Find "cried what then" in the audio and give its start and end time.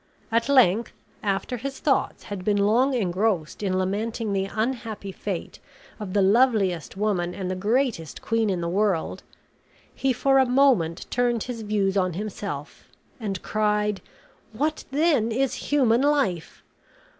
13.43-15.31